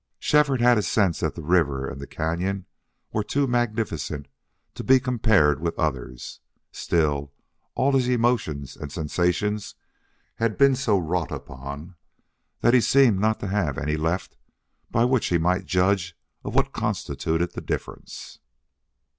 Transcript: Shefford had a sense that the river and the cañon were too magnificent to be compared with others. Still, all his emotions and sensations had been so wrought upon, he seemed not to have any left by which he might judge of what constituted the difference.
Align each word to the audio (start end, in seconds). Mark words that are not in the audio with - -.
Shefford 0.17 0.61
had 0.61 0.79
a 0.79 0.81
sense 0.81 1.19
that 1.19 1.35
the 1.35 1.43
river 1.43 1.87
and 1.87 2.01
the 2.01 2.07
cañon 2.07 2.65
were 3.11 3.23
too 3.23 3.45
magnificent 3.45 4.27
to 4.73 4.83
be 4.83 4.99
compared 4.99 5.59
with 5.59 5.77
others. 5.77 6.39
Still, 6.71 7.31
all 7.75 7.91
his 7.91 8.07
emotions 8.09 8.75
and 8.75 8.91
sensations 8.91 9.75
had 10.37 10.57
been 10.57 10.73
so 10.75 10.97
wrought 10.97 11.31
upon, 11.31 11.97
he 12.63 12.81
seemed 12.81 13.19
not 13.19 13.39
to 13.41 13.47
have 13.49 13.77
any 13.77 13.95
left 13.95 14.37
by 14.89 15.05
which 15.05 15.27
he 15.27 15.37
might 15.37 15.65
judge 15.65 16.17
of 16.43 16.55
what 16.55 16.73
constituted 16.73 17.51
the 17.51 17.61
difference. 17.61 18.39